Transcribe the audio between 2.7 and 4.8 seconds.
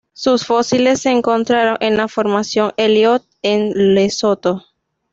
Elliot, en Lesoto.